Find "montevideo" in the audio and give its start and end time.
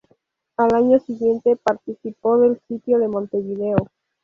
3.07-3.85